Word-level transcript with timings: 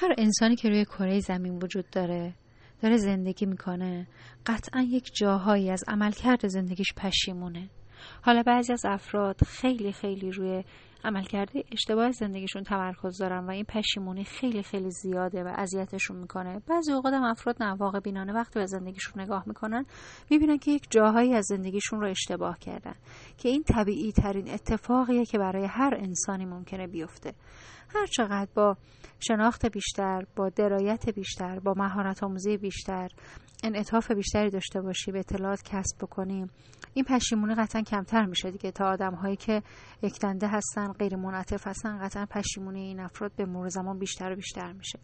هر 0.00 0.14
انسانی 0.18 0.56
که 0.56 0.68
روی 0.68 0.84
کره 0.84 1.20
زمین 1.20 1.58
وجود 1.62 1.90
داره 1.90 2.34
داره 2.82 2.96
زندگی 2.96 3.46
می‌کنه. 3.46 4.06
قطعا 4.46 4.82
یک 4.82 5.10
جاهایی 5.14 5.70
از 5.70 5.84
عملکرد 5.88 6.48
زندگیش 6.48 6.92
پشیمونه. 6.96 7.70
حالا 8.22 8.42
بعضی 8.42 8.72
از 8.72 8.84
افراد 8.84 9.44
خیلی 9.44 9.92
خیلی 9.92 10.30
روی 10.30 10.64
عملکرد 11.04 11.50
اشتباه 11.72 12.10
زندگیشون 12.10 12.62
تمرکز 12.62 13.18
دارن 13.18 13.46
و 13.46 13.50
این 13.50 13.64
پشیمونی 13.64 14.24
خیلی 14.24 14.62
خیلی 14.62 14.90
زیاده 14.90 15.44
و 15.44 15.52
اذیتشون 15.56 16.16
می‌کنه. 16.16 16.62
بعضی 16.66 16.92
اوقات 16.92 17.14
هم 17.14 17.24
افراد 17.24 17.62
نواقع 17.62 18.00
بینانه 18.00 18.32
وقتی 18.32 18.58
به 18.58 18.66
زندگیشون 18.66 19.22
نگاه 19.22 19.44
می‌کنن 19.46 19.86
می‌بینن 20.30 20.58
که 20.58 20.70
یک 20.70 20.86
جاهایی 20.90 21.34
از 21.34 21.44
زندگیشون 21.44 22.00
رو 22.00 22.06
اشتباه 22.06 22.58
کردن 22.58 22.94
که 23.38 23.48
این 23.48 23.62
طبیعی 23.62 24.12
ترین 24.12 24.50
اتفاقیه 24.50 25.24
که 25.24 25.38
برای 25.38 25.64
هر 25.64 25.94
انسانی 25.94 26.44
ممکنه 26.44 26.86
بیفته. 26.86 27.32
هر 27.94 28.06
چقدر 28.06 28.48
با 28.54 28.76
شناخت 29.20 29.66
بیشتر 29.66 30.24
با 30.36 30.48
درایت 30.48 31.08
بیشتر 31.08 31.58
با 31.58 31.74
مهارت 31.76 32.22
آموزی 32.22 32.56
بیشتر 32.56 33.08
انعطاف 33.64 34.10
بیشتری 34.12 34.50
داشته 34.50 34.80
باشی 34.80 35.12
به 35.12 35.18
اطلاعات 35.18 35.62
کسب 35.62 35.96
بکنیم 36.00 36.50
این 36.94 37.04
پشیمونی 37.04 37.54
قطعا 37.54 37.82
کمتر 37.82 38.24
میشه 38.24 38.50
دیگه. 38.50 38.70
تا 38.70 38.84
آدم 38.84 39.14
هایی 39.14 39.36
که 39.36 39.62
یکدنده 40.02 40.48
هستن 40.48 40.92
غیر 40.92 41.16
منعطف 41.16 41.66
هستن 41.66 41.98
قطعا 41.98 42.26
پشیمونی 42.26 42.80
این 42.80 43.00
افراد 43.00 43.32
به 43.36 43.44
مرور 43.44 43.68
زمان 43.68 43.98
بیشتر 43.98 44.32
و 44.32 44.36
بیشتر 44.36 44.72
میشه. 44.72 44.98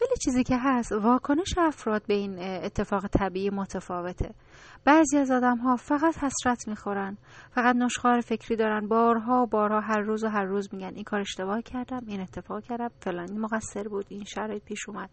ولی 0.00 0.16
چیزی 0.24 0.44
که 0.44 0.58
هست 0.58 0.92
واکنش 0.92 1.54
افراد 1.58 2.02
به 2.06 2.14
این 2.14 2.38
اتفاق 2.38 3.06
طبیعی 3.06 3.50
متفاوته. 3.50 4.34
بعضی 4.84 5.18
از 5.18 5.30
آدم 5.30 5.56
ها 5.56 5.76
فقط 5.76 6.18
حسرت 6.18 6.68
می‌خورن 6.68 7.16
فقط 7.50 7.76
نشخار 7.76 8.20
فکری 8.20 8.56
دارن 8.56 8.88
بارها 8.88 9.46
بارها 9.46 9.80
هر 9.80 10.00
روز 10.00 10.24
و 10.24 10.28
هر 10.28 10.44
روز 10.44 10.74
میگن 10.74 10.94
این 10.94 11.04
کار 11.04 11.20
اشتباه 11.20 11.62
کردم 11.62 12.00
این 12.06 12.20
اتفاق 12.20 12.62
کردم 12.62 12.88
فلانی 13.00 13.38
مقصر 13.38 13.88
بود 13.88 14.06
این 14.08 14.24
شرایط 14.24 14.64
پیش 14.64 14.88
اومد. 14.88 15.10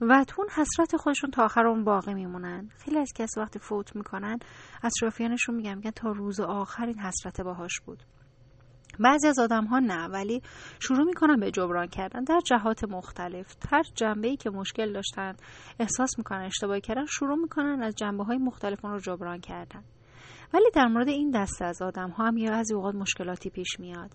و 0.00 0.24
تو 0.24 0.46
حسرت 0.56 0.96
خودشون 0.96 1.30
تا 1.30 1.44
آخر 1.44 1.66
اون 1.66 1.84
باقی 1.84 2.14
میمونن. 2.14 2.68
خیلی 2.78 2.98
از 2.98 3.12
کسی 3.16 3.40
وقتی 3.40 3.58
فوت 3.58 3.96
می‌کنن 3.96 4.38
اطرافیانشون 4.82 5.54
میگن 5.54 5.74
میگن 5.74 5.90
تا 5.90 6.10
روز 6.10 6.40
آخر 6.40 6.86
این 6.86 6.98
حسرت 6.98 7.40
باهاش 7.40 7.80
بود. 7.86 8.02
بعضی 9.00 9.28
از 9.28 9.38
آدم 9.38 9.64
ها 9.64 9.78
نه 9.78 10.08
ولی 10.08 10.42
شروع 10.80 11.04
می‌کنن 11.04 11.40
به 11.40 11.50
جبران 11.50 11.86
کردن 11.86 12.24
در 12.24 12.40
جهات 12.46 12.84
مختلف. 12.84 13.56
هر 13.70 13.82
جنبه 13.94 14.28
ای 14.28 14.36
که 14.36 14.50
مشکل 14.50 14.92
داشتن 14.92 15.34
احساس 15.80 16.10
می‌کنن 16.18 16.44
اشتباه 16.44 16.80
کردن 16.80 17.06
شروع 17.06 17.38
می‌کنن 17.38 17.82
از 17.82 17.94
جنبه 17.94 18.24
های 18.24 18.38
مختلف 18.38 18.84
اون 18.84 18.94
رو 18.94 19.00
جبران 19.00 19.40
کردن. 19.40 19.84
ولی 20.54 20.70
در 20.74 20.86
مورد 20.86 21.08
این 21.08 21.30
دسته 21.30 21.64
از 21.64 21.82
آدم 21.82 22.10
ها 22.10 22.26
هم 22.26 22.36
یه 22.36 22.50
از 22.50 22.72
اوقات 22.72 22.94
مشکلاتی 22.94 23.50
پیش 23.50 23.80
میاد. 23.80 24.10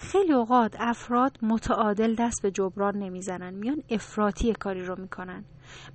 خیلی 0.00 0.32
اوقات 0.32 0.76
افراد 0.78 1.38
متعادل 1.42 2.14
دست 2.14 2.42
به 2.42 2.50
جبران 2.50 2.96
نمی‌زنن 2.96 3.54
میان 3.54 3.82
افراطی 3.90 4.52
کاری 4.52 4.84
رو 4.84 5.00
می‌کنن. 5.00 5.44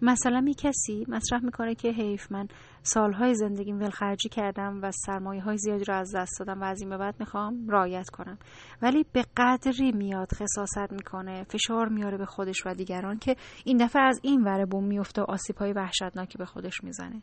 مثلا 0.01 0.41
می 0.41 0.53
کسی 0.53 1.05
مطرح 1.07 1.43
می‌کنه 1.43 1.75
که 1.75 1.91
حیف 1.91 2.31
من 2.31 2.47
سالهای 2.81 3.35
زندگیم 3.35 3.79
ولخرجی 3.79 4.29
کردم 4.29 4.79
و 4.83 4.91
سرمایه 4.91 5.41
های 5.41 5.57
زیادی 5.57 5.83
رو 5.83 5.93
از 5.93 6.15
دست 6.15 6.39
دادم 6.39 6.61
و 6.61 6.63
از 6.63 6.81
این 6.81 6.89
به 6.89 6.97
بعد 6.97 7.15
می‌خوام 7.19 7.67
رایت 7.67 8.09
کنم. 8.09 8.37
ولی 8.81 9.05
به 9.13 9.25
قدری 9.37 9.91
میاد 9.91 10.31
خصاصت 10.31 10.91
می‌کنه 10.91 11.43
فشار 11.43 11.89
میاره 11.89 12.17
به 12.17 12.25
خودش 12.25 12.65
و 12.65 12.73
دیگران 12.73 13.17
که 13.19 13.35
این 13.65 13.77
دفعه 13.77 14.01
از 14.01 14.19
این 14.23 14.43
ور 14.43 14.65
بوم 14.65 14.83
میفته 14.83 15.21
و 15.21 15.25
آسیب 15.27 15.57
های 15.57 15.73
وحشتناکی 15.73 16.37
به 16.37 16.45
خودش 16.45 16.83
می‌زنه. 16.83 17.21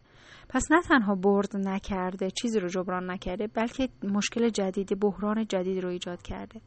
پس 0.48 0.66
نه 0.70 0.82
تنها 0.82 1.14
برد 1.14 1.56
نکرده 1.56 2.30
چیزی 2.30 2.60
رو 2.60 2.68
جبران 2.68 3.10
نکرده 3.10 3.46
بلکه 3.46 3.88
مشکل 4.04 4.48
جدیدی 4.48 4.94
بحران 4.94 5.46
جدیدی 5.46 5.80
رو 5.80 5.88
ایجاد 5.88 6.22
کرده. 6.22 6.60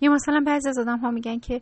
یا 0.00 0.12
مثلا 0.12 0.42
بعضی 0.46 0.68
از 0.68 0.78
آدم 0.78 0.98
ها 0.98 1.10
میگن 1.10 1.38
که 1.38 1.60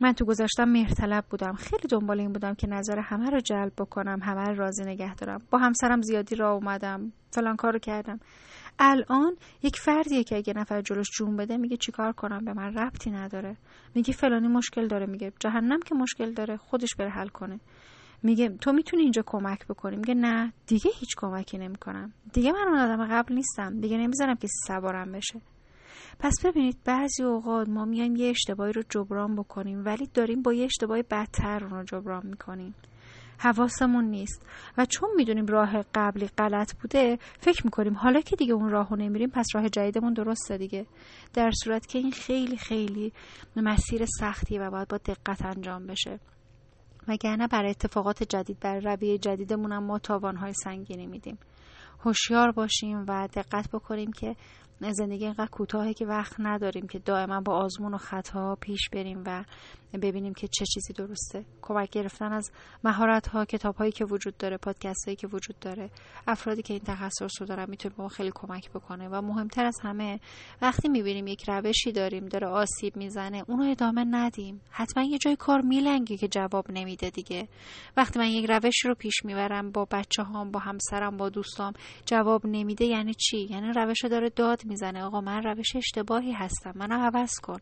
من 0.00 0.12
تو 0.12 0.24
گذاشتم 0.24 0.64
مهرطلب 0.64 1.24
بودم. 1.30 1.52
خیلی 1.52 1.88
دنبال 1.90 2.20
این 2.20 2.32
بودم 2.32 2.54
که 2.54 2.66
نظر 2.66 2.98
همه 2.98 3.30
رو 3.30 3.40
جلب 3.40 3.72
بکنم 3.78 4.18
همه 4.22 4.44
رو 4.44 4.54
راضی 4.54 4.84
نگه 4.84 5.14
دارم. 5.14 5.42
با 5.50 5.58
همسرم 5.58 6.02
زیادی 6.02 6.36
را 6.36 6.52
اومدم. 6.52 7.12
فلان 7.30 7.56
کارو 7.56 7.78
کردم. 7.78 8.20
الان 8.78 9.36
یک 9.62 9.76
فردیه 9.76 10.24
که 10.24 10.36
اگه 10.36 10.52
نفر 10.56 10.80
جلوش 10.80 11.06
جون 11.18 11.36
بده 11.36 11.56
میگه 11.56 11.76
چیکار 11.76 12.12
کنم؟ 12.12 12.44
به 12.44 12.52
من 12.52 12.74
ربطی 12.74 13.10
نداره. 13.10 13.56
میگه 13.94 14.12
فلانی 14.12 14.48
مشکل 14.48 14.86
داره. 14.88 15.06
میگه 15.06 15.32
جهنم 15.40 15.80
که 15.80 15.94
مشکل 15.94 16.32
داره. 16.32 16.56
خودش 16.56 16.94
بره 16.98 17.10
حل 17.10 17.28
کنه. 17.28 17.60
میگه 18.22 18.48
تو 18.48 18.72
می‌تونی 18.72 19.02
اینجا 19.02 19.22
کمک 19.26 19.66
بکنی؟ 19.66 19.96
میگه 19.96 20.14
نه 20.14 20.52
دیگه 20.66 20.90
هیچ 20.94 21.14
کمکی 21.16 21.58
نمی‌کنم. 21.58 22.12
دیگه 22.32 22.52
من 22.52 22.68
اون 22.68 22.78
آدم 22.78 23.06
قبل 23.06 23.34
نیستم. 23.34 23.80
دیگه 23.80 23.98
نمی‌ذارم 23.98 24.34
کسی 24.34 24.58
سوارم 24.66 25.12
بشه. 25.12 25.40
پس 26.18 26.34
ببینید 26.44 26.76
بعضی 26.84 27.22
اوقات 27.22 27.68
ما 27.68 27.84
میایم 27.84 28.16
یه 28.16 28.30
اشتباهی 28.30 28.72
رو 28.72 28.82
جبران 28.88 29.36
بکنیم 29.36 29.84
ولی 29.84 30.06
داریم 30.14 30.42
با 30.42 30.52
یه 30.52 30.64
اشتباه 30.64 31.02
بدتر 31.02 31.64
اون 31.64 31.70
رو 31.70 31.84
جبران 31.84 32.26
می‌کنیم. 32.26 32.74
حواسمون 33.40 34.04
نیست. 34.04 34.46
و 34.78 34.84
چون 34.84 35.08
می‌دونیم 35.16 35.46
راه 35.46 35.84
قبلی 35.94 36.26
غلط 36.26 36.74
بوده 36.82 37.18
فکر 37.38 37.64
می‌کنیم 37.64 37.94
حالا 37.94 38.20
که 38.20 38.36
دیگه 38.36 38.54
اون 38.54 38.68
راهو 38.68 38.96
نمیریم 38.96 39.30
پس 39.30 39.46
راه 39.54 39.68
جدیدمون 39.68 40.12
درسته 40.12 40.58
دیگه. 40.58 40.86
در 41.34 41.50
صورت 41.64 41.86
که 41.86 41.98
این 41.98 42.10
خیلی 42.10 42.56
خیلی 42.56 43.12
مسیر 43.56 44.04
سختیه 44.20 44.60
و 44.60 44.70
باید 44.70 44.88
با 44.88 44.96
دقت 44.96 45.44
انجام 45.44 45.86
بشه. 45.86 46.20
وگرنه 47.08 47.46
برای 47.46 47.70
اتفاقات 47.70 48.22
جدید 48.22 48.60
برای 48.60 48.80
رویه 48.80 49.18
جدیدمون 49.18 49.72
هم 49.72 49.84
ما 49.84 49.98
تاوانهای 49.98 50.52
سنگینی 50.52 51.06
میدیم. 51.06 51.38
هوشیار 52.04 52.50
باشیم 52.50 53.04
و 53.08 53.28
دقت 53.34 53.70
بکنیم 53.72 54.12
که 54.12 54.36
زندگی 54.80 55.24
اینقدر 55.24 55.46
کوتاهه 55.46 55.94
که 55.94 56.06
وقت 56.06 56.34
نداریم 56.38 56.86
که 56.86 56.98
دائما 56.98 57.40
با 57.40 57.54
آزمون 57.54 57.94
و 57.94 57.98
خطا 57.98 58.56
پیش 58.60 58.88
بریم 58.92 59.22
و 59.26 59.44
ببینیم 60.02 60.34
که 60.34 60.48
چه 60.48 60.64
چیزی 60.66 60.92
درسته. 60.92 61.44
کمک 61.62 61.90
گرفتن 61.90 62.32
از 62.32 62.50
مهارت 62.84 63.28
ها 63.28 63.44
کتاب 63.44 63.76
هایی 63.76 63.92
که 63.92 64.04
وجود 64.04 64.36
داره 64.36 64.56
پادکست 64.56 65.04
هایی 65.04 65.16
که 65.16 65.26
وجود 65.26 65.58
داره 65.58 65.90
افرادی 66.26 66.62
که 66.62 66.74
این 66.74 66.82
تخصص 66.86 67.40
رو 67.40 67.46
دارن 67.46 67.70
می‌تونه 67.70 67.94
به 67.94 68.02
ما 68.02 68.08
خیلی 68.08 68.32
کمک 68.34 68.70
بکنه 68.70 69.08
و 69.08 69.22
مهمتر 69.22 69.64
از 69.64 69.78
همه 69.82 70.20
وقتی 70.62 70.88
می‌بینیم 70.88 71.26
یک 71.26 71.44
روشی 71.48 71.92
داریم 71.92 72.26
داره 72.26 72.46
آسیب 72.46 72.96
می‌زنه 72.96 73.44
اونو 73.48 73.70
ادامه 73.70 74.04
ندیم. 74.10 74.60
حتما 74.70 75.02
یه 75.02 75.18
جای 75.18 75.36
کار 75.36 75.60
میلنگه 75.60 76.16
که 76.16 76.28
جواب 76.28 76.70
نمیده 76.70 77.10
دیگه. 77.10 77.48
وقتی 77.96 78.18
من 78.18 78.28
یک 78.28 78.50
روش 78.50 78.84
رو 78.84 78.94
پیش 78.94 79.24
می‌برم 79.24 79.70
با 79.70 79.84
بچه 79.90 80.22
هام 80.22 80.50
با 80.50 80.60
همسرم 80.60 81.16
با 81.16 81.28
دوستام 81.28 81.72
جواب 82.06 82.46
نمیده 82.46 82.84
یعنی 82.84 83.14
چی؟ 83.14 83.46
یعنی 83.50 83.72
روش 83.76 84.04
داره 84.10 84.30
داد 84.30 84.67
می‌زنه. 84.68 85.04
آقا 85.04 85.20
من 85.20 85.42
روش 85.42 85.76
اشتباهی 85.76 86.32
هستم. 86.32 86.72
منو 86.76 86.94
عوض 86.94 87.34
کن. 87.42 87.58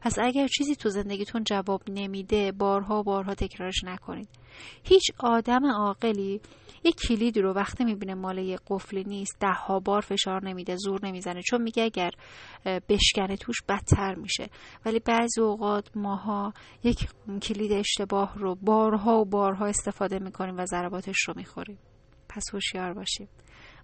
پس 0.00 0.18
اگر 0.18 0.46
چیزی 0.46 0.76
تو 0.76 0.88
زندگیتون 0.88 1.44
جواب 1.44 1.82
نمیده 1.88 2.52
بارها 2.52 3.02
بارها 3.02 3.34
تکرارش 3.34 3.84
نکنید. 3.84 4.28
هیچ 4.84 5.10
آدم 5.18 5.66
عاقلی 5.66 6.40
یک 6.84 6.96
کلیدی 6.96 7.40
رو 7.40 7.52
وقتی 7.52 7.84
می‌بینه 7.84 8.14
مال 8.14 8.38
یه 8.38 8.58
قفلی 8.66 9.04
نیست 9.04 9.36
ده 9.40 9.52
ها 9.52 9.80
بار 9.80 10.00
فشار 10.00 10.48
نمیده 10.48 10.76
زور 10.76 11.06
نمی‌زنه. 11.06 11.42
چون 11.42 11.62
میگه 11.62 11.82
اگر 11.82 12.10
بشکنه 12.88 13.36
توش 13.36 13.56
بدتر 13.68 14.14
میشه. 14.14 14.50
ولی 14.86 14.98
بعضی 14.98 15.40
اوقات 15.40 15.96
ماها 15.96 16.52
یک 16.84 17.08
کلید 17.42 17.72
اشتباه 17.72 18.38
رو 18.38 18.54
بارها 18.54 19.20
و 19.20 19.24
بارها 19.24 19.66
استفاده 19.66 20.18
می‌کنیم 20.18 20.56
و 20.56 20.66
ضرباتش 20.66 21.18
رو 21.28 21.34
می‌خوریم. 21.36 21.78
پس 22.28 22.44
هوشیار 22.54 22.92
باشیم. 22.92 23.28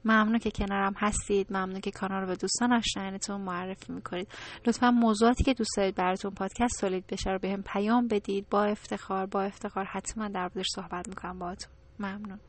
ممنون 0.04 0.38
که 0.38 0.50
کنارم 0.50 0.94
هستید. 0.96 1.46
ممنون 1.50 1.80
که 1.80 1.90
کانال 1.90 2.20
رو 2.20 2.26
به 2.26 2.36
دوستان 2.36 2.72
آشنایانتون 2.72 3.40
معرفی 3.40 3.92
می‌کنید. 3.92 4.28
لطفا 4.66 4.90
موضوعاتی 4.90 5.44
که 5.44 5.54
دوست 5.54 5.76
دارید 5.76 5.94
براتون 5.94 6.30
پادکست 6.30 6.80
تولید 6.80 7.06
بشه 7.06 7.30
رو 7.30 7.38
بهم 7.38 7.62
پیام 7.62 8.08
بدید. 8.08 8.48
با 8.50 8.64
افتخار 8.64 9.26
با 9.26 9.42
افتخار 9.42 9.84
حتما 9.84 10.28
در 10.28 10.50
صحبت 10.74 11.08
می‌کنم 11.08 11.38
باهاتون. 11.38 11.72
ممنون. 11.98 12.40